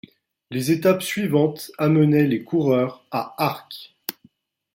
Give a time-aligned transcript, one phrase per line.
[0.49, 3.93] L'étape suivante amenait les coureurs à Arques.